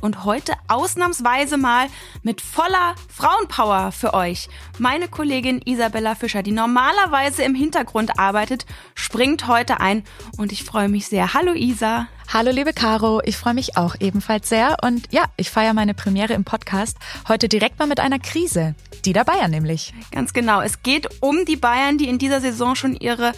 [0.00, 1.88] und heute ausnahmsweise mal
[2.22, 4.48] mit voller Frauenpower für euch.
[4.78, 10.04] Meine Kollegin Isabella Fischer, die normalerweise im Hintergrund arbeitet, springt heute ein
[10.36, 11.34] und ich freue mich sehr.
[11.34, 12.08] Hallo Isa.
[12.32, 16.32] Hallo liebe Caro, ich freue mich auch ebenfalls sehr und ja, ich feiere meine Premiere
[16.32, 16.96] im Podcast
[17.28, 18.74] heute direkt mal mit einer Krise,
[19.04, 19.92] die der Bayern nämlich.
[20.12, 23.32] Ganz genau, es geht um die Bayern, die in dieser Saison schon ihre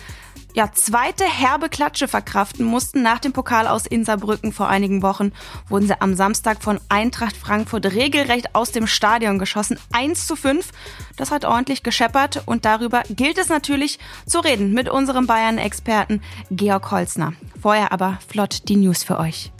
[0.54, 3.02] ja, zweite herbe Klatsche verkraften mussten.
[3.02, 5.32] Nach dem Pokal aus Inserbrücken vor einigen Wochen
[5.68, 9.78] wurden sie am Samstag von Eintracht Frankfurt regelrecht aus dem Stadion geschossen.
[9.92, 10.70] 1 zu 5.
[11.16, 16.90] Das hat ordentlich gescheppert und darüber gilt es natürlich zu reden mit unserem Bayern-Experten Georg
[16.92, 17.32] Holzner.
[17.60, 19.50] Vorher aber flott die News für euch.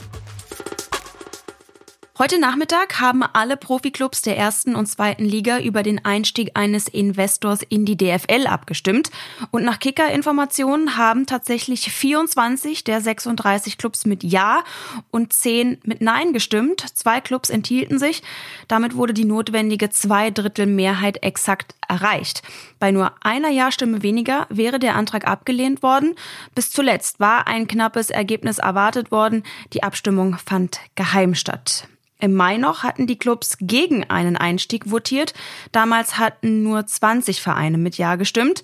[2.17, 7.59] Heute Nachmittag haben alle Profiklubs der ersten und zweiten Liga über den Einstieg eines Investors
[7.67, 9.11] in die DFL abgestimmt.
[9.51, 14.63] Und nach Kicker-Informationen haben tatsächlich 24 der 36 Clubs mit Ja
[15.11, 16.85] und 10 mit Nein gestimmt.
[16.93, 18.23] Zwei Clubs enthielten sich.
[18.69, 22.43] Damit wurde die notwendige Zweidrittelmehrheit exakt erreicht.
[22.79, 26.15] Bei nur einer Ja-Stimme weniger wäre der Antrag abgelehnt worden.
[26.55, 29.43] Bis zuletzt war ein knappes Ergebnis erwartet worden.
[29.73, 31.89] Die Abstimmung fand geheim statt.
[32.19, 35.33] Im Mai noch hatten die Clubs gegen einen Einstieg votiert.
[35.71, 38.63] Damals hatten nur 20 Vereine mit Ja gestimmt.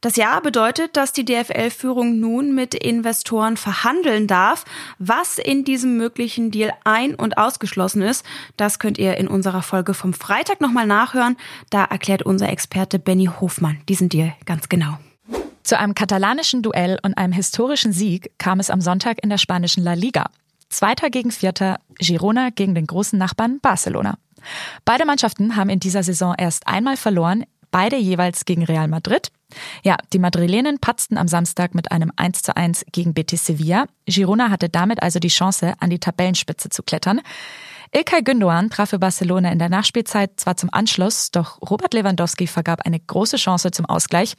[0.00, 4.64] Das Ja bedeutet, dass die DFL-Führung nun mit Investoren verhandeln darf.
[4.98, 8.24] Was in diesem möglichen Deal ein- und ausgeschlossen ist,
[8.56, 11.36] das könnt ihr in unserer Folge vom Freitag nochmal nachhören.
[11.70, 14.98] Da erklärt unser Experte Benny Hofmann diesen Deal ganz genau.
[15.64, 19.82] Zu einem katalanischen Duell und einem historischen Sieg kam es am Sonntag in der spanischen
[19.82, 20.30] La Liga.
[20.68, 24.18] Zweiter gegen Vierter, Girona gegen den großen Nachbarn Barcelona.
[24.84, 29.30] Beide Mannschaften haben in dieser Saison erst einmal verloren, beide jeweils gegen Real Madrid.
[29.82, 33.86] Ja, die Madrilenen patzten am Samstag mit einem 1 zu 1 gegen Betis Sevilla.
[34.06, 37.20] Girona hatte damit also die Chance, an die Tabellenspitze zu klettern.
[37.92, 42.84] Ilkay Gündoğan traf für Barcelona in der Nachspielzeit zwar zum Anschluss, doch Robert Lewandowski vergab
[42.84, 44.34] eine große Chance zum Ausgleich.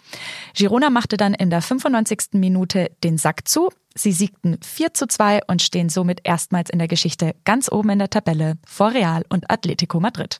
[0.53, 2.33] Girona machte dann in der 95.
[2.33, 3.69] Minute den Sack zu.
[3.95, 7.99] Sie siegten 4 zu 2 und stehen somit erstmals in der Geschichte ganz oben in
[7.99, 10.39] der Tabelle vor Real und Atletico Madrid.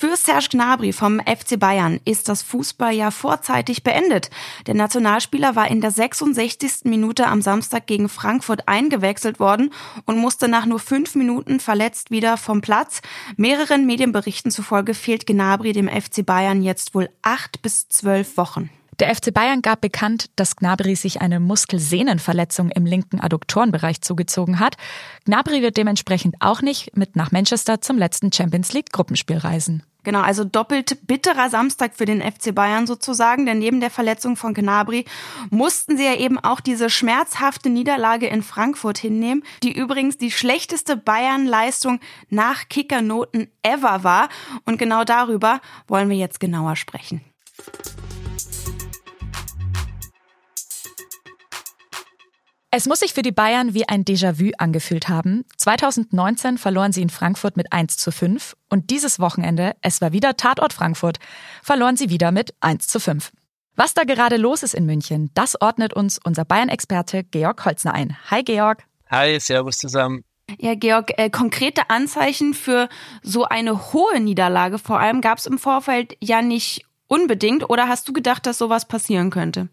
[0.00, 4.30] Für Serge Gnabry vom FC Bayern ist das Fußballjahr vorzeitig beendet.
[4.68, 6.84] Der Nationalspieler war in der 66.
[6.84, 9.72] Minute am Samstag gegen Frankfurt eingewechselt worden
[10.06, 13.00] und musste nach nur fünf Minuten verletzt wieder vom Platz.
[13.36, 18.70] Mehreren Medienberichten zufolge fehlt Gnabry dem FC Bayern jetzt wohl acht bis zwölf Wochen.
[19.00, 24.76] Der FC Bayern gab bekannt, dass Gnabry sich eine Muskelsehnenverletzung im linken Adduktorenbereich zugezogen hat.
[25.24, 29.84] Gnabry wird dementsprechend auch nicht mit nach Manchester zum letzten Champions League Gruppenspiel reisen.
[30.02, 34.54] Genau, also doppelt bitterer Samstag für den FC Bayern sozusagen, denn neben der Verletzung von
[34.54, 35.04] Gnabry
[35.50, 40.96] mussten sie ja eben auch diese schmerzhafte Niederlage in Frankfurt hinnehmen, die übrigens die schlechteste
[40.96, 42.00] Bayern-Leistung
[42.30, 44.28] nach Kickernoten ever war.
[44.64, 47.20] Und genau darüber wollen wir jetzt genauer sprechen.
[52.70, 55.46] Es muss sich für die Bayern wie ein Déjà-vu angefühlt haben.
[55.56, 60.36] 2019 verloren sie in Frankfurt mit 1 zu 5 und dieses Wochenende, es war wieder
[60.36, 61.18] Tatort Frankfurt,
[61.62, 63.32] verloren sie wieder mit 1 zu 5.
[63.74, 68.18] Was da gerade los ist in München, das ordnet uns unser Bayern-Experte Georg Holzner ein.
[68.30, 68.84] Hi Georg.
[69.08, 70.24] Hi, servus zusammen.
[70.58, 72.90] Ja, Georg, äh, konkrete Anzeichen für
[73.22, 77.70] so eine hohe Niederlage vor allem gab es im Vorfeld ja nicht unbedingt.
[77.70, 79.68] Oder hast du gedacht, dass sowas passieren könnte?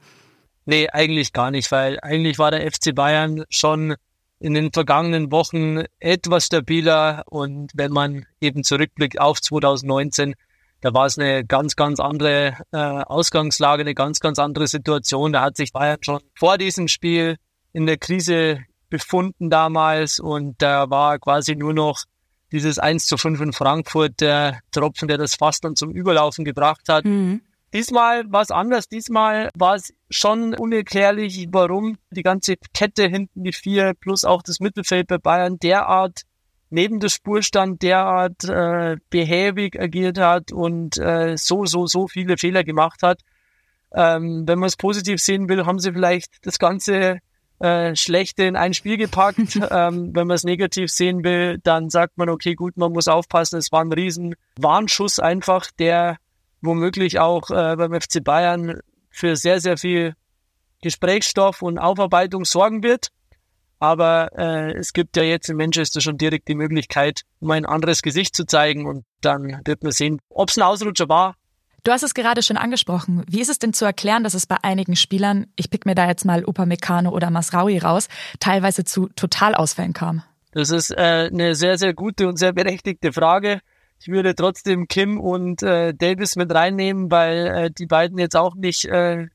[0.65, 3.95] Nee, eigentlich gar nicht, weil eigentlich war der FC Bayern schon
[4.39, 10.35] in den vergangenen Wochen etwas stabiler und wenn man eben zurückblickt auf 2019,
[10.81, 15.33] da war es eine ganz, ganz andere äh, Ausgangslage, eine ganz, ganz andere Situation.
[15.33, 17.37] Da hat sich Bayern schon vor diesem Spiel
[17.71, 18.59] in der Krise
[18.89, 22.03] befunden damals und da war quasi nur noch
[22.51, 26.87] dieses 1 zu 5 in Frankfurt der Tropfen, der das fast dann zum Überlaufen gebracht
[26.87, 27.05] hat.
[27.05, 27.41] Mhm.
[27.73, 28.87] Diesmal war es anders.
[28.87, 34.59] Diesmal war es schon unerklärlich, warum die ganze Kette hinten, die vier, plus auch das
[34.59, 36.21] Mittelfeld bei Bayern derart
[36.69, 42.37] neben der Spur stand, derart äh, behäbig agiert hat und äh, so, so, so viele
[42.37, 43.21] Fehler gemacht hat.
[43.93, 47.19] Ähm, wenn man es positiv sehen will, haben sie vielleicht das ganze
[47.59, 49.55] äh, Schlechte in ein Spiel gepackt.
[49.71, 53.57] ähm, wenn man es negativ sehen will, dann sagt man, okay, gut, man muss aufpassen.
[53.57, 56.17] Es war ein riesen Warnschuss einfach, der
[56.65, 58.79] womöglich auch äh, beim FC Bayern
[59.09, 60.13] für sehr, sehr viel
[60.81, 63.09] Gesprächsstoff und Aufarbeitung sorgen wird.
[63.79, 68.01] Aber äh, es gibt ja jetzt in Manchester schon direkt die Möglichkeit, um ein anderes
[68.01, 71.35] Gesicht zu zeigen und dann wird man sehen, ob es ein Ausrutscher war.
[71.83, 73.23] Du hast es gerade schon angesprochen.
[73.29, 76.07] Wie ist es denn zu erklären, dass es bei einigen Spielern, ich pick mir da
[76.07, 78.07] jetzt mal Upamecano oder Masraui raus,
[78.39, 80.23] teilweise zu Totalausfällen kam?
[80.51, 83.59] Das ist äh, eine sehr, sehr gute und sehr berechtigte Frage.
[83.99, 88.55] Ich würde trotzdem Kim und äh, Davis mit reinnehmen, weil äh, die beiden jetzt auch
[88.55, 89.27] nicht äh,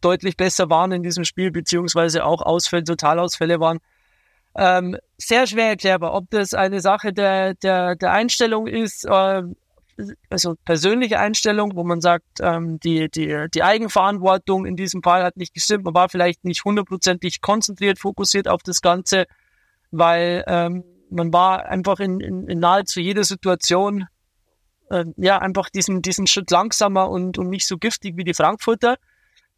[0.00, 3.78] deutlich besser waren in diesem Spiel, beziehungsweise auch Ausfälle, Totalausfälle waren.
[4.54, 9.42] Ähm, sehr schwer erklärbar, ob das eine Sache der, der, der Einstellung ist, äh,
[10.28, 15.36] also persönliche Einstellung, wo man sagt, ähm, die, die, die Eigenverantwortung in diesem Fall hat
[15.36, 19.26] nicht gestimmt, man war vielleicht nicht hundertprozentig konzentriert, fokussiert auf das Ganze,
[19.90, 24.06] weil ähm, man war einfach in, in, in nahezu jeder Situation
[24.90, 28.96] äh, ja einfach diesen, diesen Schritt langsamer und, und nicht so giftig wie die Frankfurter,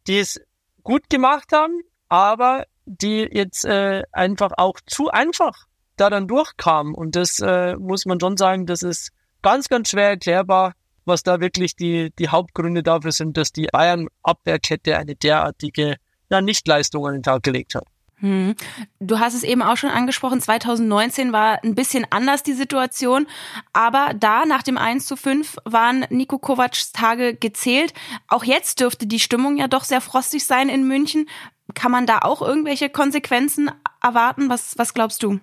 [0.07, 0.39] die es
[0.83, 5.65] gut gemacht haben, aber die jetzt äh, einfach auch zu einfach
[5.97, 6.93] da dann durchkamen.
[6.93, 9.11] Und das äh, muss man schon sagen, das ist
[9.41, 10.73] ganz, ganz schwer erklärbar,
[11.05, 15.97] was da wirklich die, die Hauptgründe dafür sind, dass die Bayern-Abwehrkette eine derartige
[16.29, 17.85] ja, Nichtleistung an den Tag gelegt hat.
[18.19, 18.55] Hm.
[18.99, 23.27] Du hast es eben auch schon angesprochen, 2019 war ein bisschen anders die Situation,
[23.73, 27.93] aber da nach dem 1 zu 5 waren Nico Kovacs Tage gezählt.
[28.27, 31.27] Auch jetzt dürfte die Stimmung ja doch sehr frostig sein in München.
[31.73, 33.69] Kann man da auch irgendwelche Konsequenzen
[34.01, 34.49] erwarten?
[34.49, 35.39] Was, was glaubst du?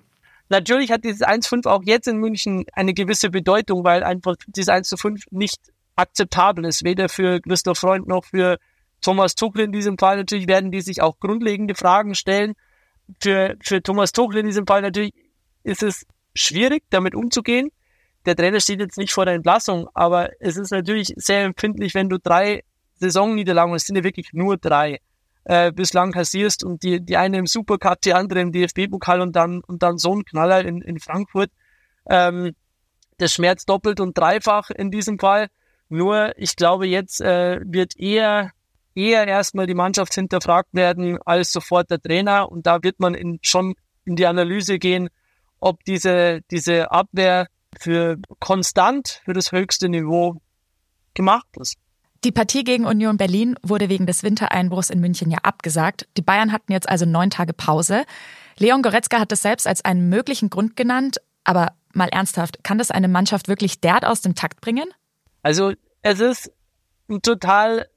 [0.48, 4.88] Natürlich hat dieses 1-5 auch jetzt in München eine gewisse Bedeutung, weil einfach dieses 1
[4.88, 5.60] zu 5 nicht
[5.96, 8.58] akzeptabel ist, weder für Christoph Freund noch für
[9.02, 10.16] Thomas Tuchel in diesem Fall.
[10.16, 12.54] Natürlich werden die sich auch grundlegende Fragen stellen.
[13.20, 15.12] Für, für Thomas Tuchel in diesem Fall natürlich
[15.64, 17.70] ist es schwierig, damit umzugehen.
[18.24, 22.08] Der Trainer steht jetzt nicht vor der Entlassung, aber es ist natürlich sehr empfindlich, wenn
[22.08, 22.62] du drei
[22.94, 25.00] Saisonniederlagen, es sind ja wirklich nur drei,
[25.44, 29.60] äh, bislang kassierst und die, die eine im Supercup, die andere im DFB-Pokal und dann,
[29.64, 31.50] und dann so ein Knaller in, in Frankfurt.
[32.08, 32.54] Ähm,
[33.18, 35.48] das schmerzt doppelt und dreifach in diesem Fall.
[35.88, 38.52] Nur, ich glaube, jetzt äh, wird eher,
[38.94, 42.50] eher erstmal die Mannschaft hinterfragt werden als sofort der Trainer.
[42.50, 43.74] Und da wird man in, schon
[44.04, 45.08] in die Analyse gehen,
[45.60, 47.46] ob diese, diese Abwehr
[47.78, 50.40] für konstant, für das höchste Niveau
[51.14, 51.76] gemacht ist.
[52.24, 56.06] Die Partie gegen Union Berlin wurde wegen des Wintereinbruchs in München ja abgesagt.
[56.16, 58.04] Die Bayern hatten jetzt also neun Tage Pause.
[58.58, 61.16] Leon Goretzka hat das selbst als einen möglichen Grund genannt.
[61.42, 64.88] Aber mal ernsthaft, kann das eine Mannschaft wirklich derart aus dem Takt bringen?
[65.42, 65.72] Also
[66.02, 66.52] es ist
[67.08, 67.88] ein total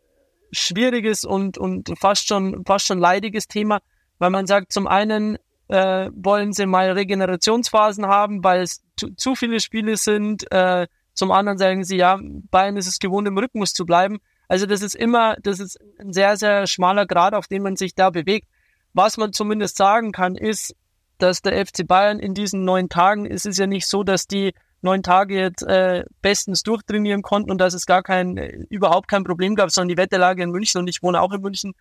[0.58, 3.80] schwieriges und, und fast schon, fast schon leidiges Thema,
[4.20, 5.38] weil man sagt, zum einen
[5.68, 11.32] äh, wollen sie mal Regenerationsphasen haben, weil es zu, zu viele Spiele sind, äh, zum
[11.32, 14.20] anderen sagen sie, ja, Bayern ist es gewohnt, im Rhythmus zu bleiben.
[14.48, 17.96] Also das ist immer, das ist ein sehr, sehr schmaler Grad, auf dem man sich
[17.96, 18.48] da bewegt.
[18.94, 20.76] Was man zumindest sagen kann, ist,
[21.18, 24.54] dass der FC Bayern in diesen neun Tagen, ist es ja nicht so, dass die
[24.82, 29.24] neun Tage jetzt äh, bestens durchtrainieren konnten und dass es gar kein, äh, überhaupt kein
[29.24, 31.74] Problem gab, sondern die Wetterlage in München und ich wohne auch in München,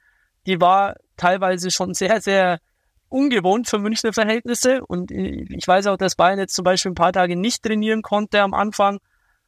[0.47, 2.59] die war teilweise schon sehr, sehr
[3.09, 4.85] ungewohnt für Münchner Verhältnisse.
[4.85, 8.41] Und ich weiß auch, dass Bayern jetzt zum Beispiel ein paar Tage nicht trainieren konnte
[8.41, 8.99] am Anfang.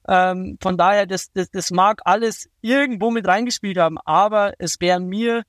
[0.09, 5.01] Ähm, von daher, das, das, das mag alles irgendwo mit reingespielt haben, aber es wäre
[5.01, 5.43] mir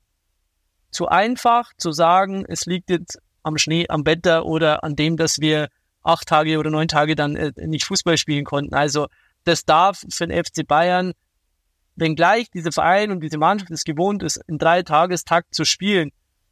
[0.90, 5.38] zu einfach zu sagen, es liegt jetzt am Schnee, am Wetter oder an dem, dass
[5.38, 5.68] wir
[6.02, 8.74] acht Tage oder neun Tage dann äh, nicht Fußball spielen konnten.
[8.74, 9.08] Also
[9.44, 11.12] das darf für den FC Bayern,
[11.96, 16.10] wenngleich dieser Verein und diese Mannschaft es gewohnt ist, in drei Tagestakt zu spielen,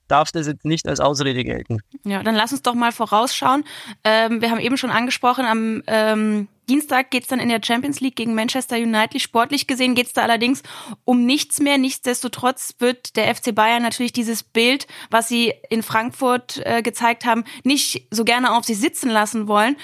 [0.09, 1.81] darf das jetzt nicht als Ausrede gelten.
[2.05, 3.65] Ja, dann lass uns doch mal vorausschauen.
[4.05, 8.17] Ähm, wir haben eben schon angesprochen, am ähm, Dienstag geht's dann in der Champions League
[8.17, 9.21] gegen Manchester United.
[9.21, 10.63] Sportlich gesehen geht's da allerdings
[11.05, 11.79] um nichts mehr.
[11.79, 17.45] Nichtsdestotrotz wird der FC Bayern natürlich dieses Bild, was sie in Frankfurt äh, gezeigt haben,
[17.63, 19.77] nicht so gerne auf sich sitzen lassen wollen.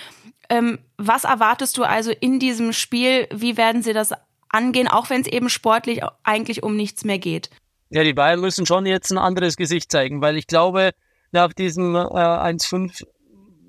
[0.48, 3.28] Ähm, was erwartest du also in diesem Spiel?
[3.32, 4.12] Wie werden sie das
[4.48, 7.48] angehen, auch wenn es eben sportlich eigentlich um nichts mehr geht?
[7.92, 10.92] Ja, die Bayern müssen schon jetzt ein anderes Gesicht zeigen, weil ich glaube,
[11.30, 13.04] nach diesem äh, 1-5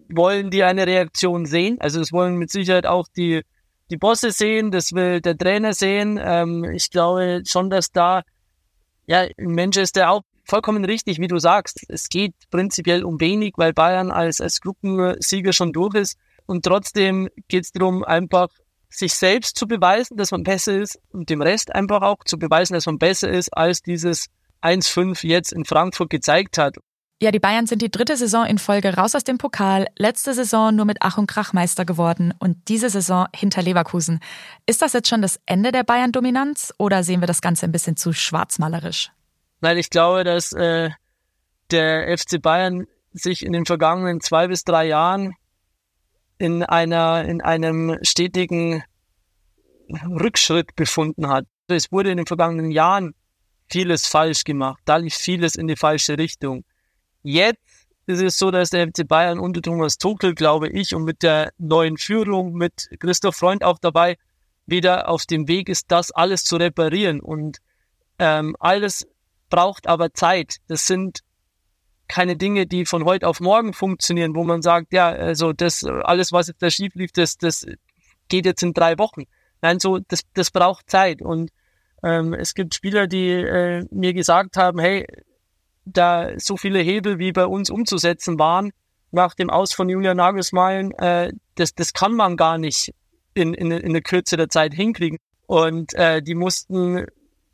[0.09, 1.77] wollen die eine Reaktion sehen.
[1.81, 3.41] Also es wollen mit Sicherheit auch die,
[3.91, 6.17] die Bosse sehen, das will der Trainer sehen.
[6.23, 8.21] Ähm, ich glaube schon, dass da
[9.07, 11.83] ja in Manchester auch vollkommen richtig, wie du sagst.
[11.89, 16.17] Es geht prinzipiell um wenig, weil Bayern als, als Gruppensieger schon durch ist.
[16.45, 18.47] Und trotzdem geht es darum, einfach
[18.93, 22.73] sich selbst zu beweisen, dass man besser ist und dem Rest einfach auch zu beweisen,
[22.73, 24.27] dass man besser ist, als dieses
[24.61, 26.77] 1-5 jetzt in Frankfurt gezeigt hat.
[27.21, 30.75] Ja, die Bayern sind die dritte Saison in Folge raus aus dem Pokal, letzte Saison
[30.75, 34.19] nur mit Ach und Krach Meister geworden und diese Saison hinter Leverkusen.
[34.65, 37.95] Ist das jetzt schon das Ende der Bayern-Dominanz oder sehen wir das Ganze ein bisschen
[37.95, 39.11] zu schwarzmalerisch?
[39.61, 40.89] Nein, ich glaube, dass äh,
[41.71, 45.33] der FC Bayern sich in den vergangenen zwei bis drei Jahren
[46.37, 48.83] in einer, in einem stetigen
[49.89, 51.45] Rückschritt befunden hat.
[51.67, 53.13] Es wurde in den vergangenen Jahren
[53.69, 54.81] vieles falsch gemacht.
[54.85, 56.63] Da lief vieles in die falsche Richtung.
[57.23, 57.59] Jetzt
[58.05, 61.53] ist es so, dass der FC Bayern unter Thomas Tuchel, glaube ich, und mit der
[61.57, 64.17] neuen Führung, mit Christoph Freund auch dabei,
[64.65, 67.21] wieder auf dem Weg ist, das alles zu reparieren.
[67.21, 67.59] Und
[68.19, 69.07] ähm, alles
[69.49, 70.57] braucht aber Zeit.
[70.67, 71.19] Das sind
[72.07, 76.31] keine Dinge, die von heute auf morgen funktionieren, wo man sagt, ja, also das alles,
[76.31, 77.65] was jetzt da schief lief, das, das
[78.27, 79.23] geht jetzt in drei Wochen.
[79.61, 81.21] Nein, so das, das braucht Zeit.
[81.21, 81.49] Und
[82.03, 85.07] ähm, es gibt Spieler, die äh, mir gesagt haben, hey,
[85.85, 88.71] da so viele Hebel wie bei uns umzusetzen waren
[89.11, 92.93] nach dem Aus von Julian Nagelsmann, äh, das, das kann man gar nicht
[93.33, 95.19] in, in, in der Kürze der Zeit hinkriegen.
[95.45, 97.05] Und äh, die mussten,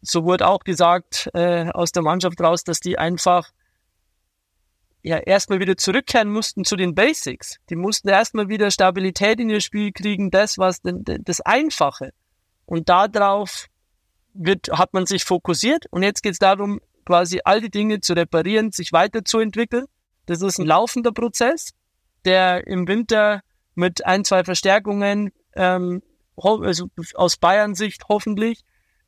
[0.01, 3.49] so wurde auch gesagt, äh, aus der Mannschaft raus, dass die einfach
[5.01, 7.57] ja erstmal wieder zurückkehren mussten zu den Basics.
[7.69, 12.11] Die mussten erstmal wieder Stabilität in ihr Spiel kriegen, das was das Einfache.
[12.65, 13.67] Und darauf
[14.33, 18.13] wird, hat man sich fokussiert und jetzt geht es darum, quasi all die Dinge zu
[18.13, 19.85] reparieren, sich weiterzuentwickeln.
[20.25, 21.71] Das ist ein laufender Prozess,
[22.25, 23.41] der im Winter
[23.73, 26.03] mit ein, zwei Verstärkungen ähm,
[26.35, 28.61] also aus Bayern Sicht hoffentlich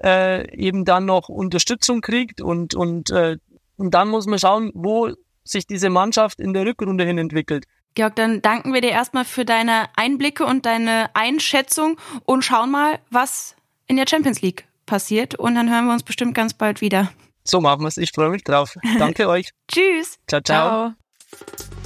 [0.03, 3.37] äh, eben dann noch Unterstützung kriegt und und äh,
[3.77, 5.11] und dann muss man schauen, wo
[5.43, 7.65] sich diese Mannschaft in der Rückrunde hin entwickelt.
[7.93, 12.99] Georg, dann danken wir dir erstmal für deine Einblicke und deine Einschätzung und schauen mal,
[13.09, 13.55] was
[13.87, 15.35] in der Champions League passiert.
[15.35, 17.11] Und dann hören wir uns bestimmt ganz bald wieder.
[17.43, 17.97] So machen wir es.
[17.97, 18.75] Ich freue mich drauf.
[18.97, 19.49] Danke euch.
[19.67, 20.19] Tschüss.
[20.27, 20.93] Ciao, ciao.
[21.29, 21.80] ciao.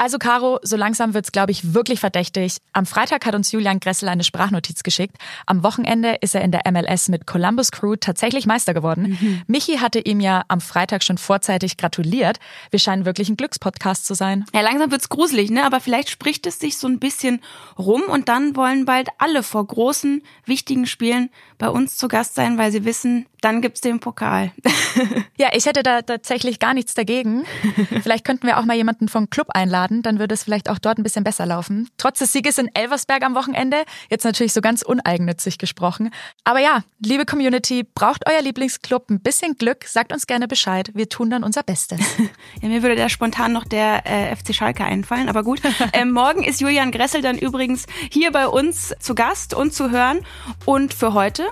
[0.00, 2.56] Also Caro, so langsam wird's, glaube ich, wirklich verdächtig.
[2.72, 5.16] Am Freitag hat uns Julian Gressel eine Sprachnotiz geschickt.
[5.44, 9.18] Am Wochenende ist er in der MLS mit Columbus Crew tatsächlich Meister geworden.
[9.20, 9.42] Mhm.
[9.46, 12.38] Michi hatte ihm ja am Freitag schon vorzeitig gratuliert.
[12.70, 14.46] Wir scheinen wirklich ein Glückspodcast zu sein.
[14.54, 15.66] Ja, langsam wird's gruselig, ne?
[15.66, 17.42] Aber vielleicht spricht es sich so ein bisschen
[17.78, 21.28] rum und dann wollen bald alle vor großen, wichtigen Spielen
[21.58, 24.52] bei uns zu Gast sein, weil sie wissen, dann gibt's den Pokal.
[25.38, 27.44] ja, ich hätte da tatsächlich gar nichts dagegen.
[28.02, 30.98] Vielleicht könnten wir auch mal jemanden vom Club einladen, dann würde es vielleicht auch dort
[30.98, 31.88] ein bisschen besser laufen.
[31.96, 36.10] Trotz des Sieges in Elversberg am Wochenende, jetzt natürlich so ganz uneigennützig gesprochen.
[36.44, 40.90] Aber ja, liebe Community, braucht euer Lieblingsclub ein bisschen Glück, sagt uns gerne Bescheid.
[40.94, 42.00] Wir tun dann unser Bestes.
[42.62, 45.60] ja, mir würde da spontan noch der äh, FC Schalke einfallen, aber gut.
[45.92, 50.20] ähm, morgen ist Julian Gressel dann übrigens hier bei uns zu Gast und zu hören.
[50.64, 51.48] Und für heute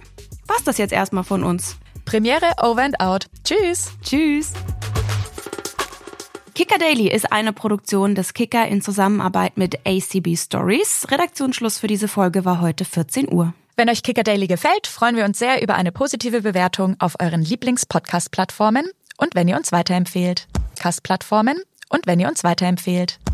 [0.47, 1.77] war's das jetzt erstmal von uns.
[2.05, 3.27] Premiere over and out.
[3.45, 3.93] Tschüss.
[4.03, 4.53] Tschüss.
[6.59, 11.07] Kicker Daily ist eine Produktion des Kicker in Zusammenarbeit mit ACB Stories.
[11.09, 13.55] Redaktionsschluss für diese Folge war heute 14 Uhr.
[13.77, 17.43] Wenn euch Kicker Daily gefällt, freuen wir uns sehr über eine positive Bewertung auf euren
[17.43, 20.49] Lieblings-Podcast-Plattformen und wenn ihr uns weiterempfehlt.
[20.81, 23.21] Cast-Plattformen und wenn ihr uns weiterempfehlt.